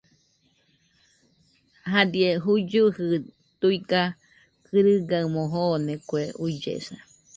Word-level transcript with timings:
Jadie 1.91 2.31
juillɨji 2.73 3.17
tuiga 3.59 4.01
kɨrɨgaɨmo 4.65 5.41
joone 5.53 5.93
kue 6.07 6.23
ullesa. 6.43 6.95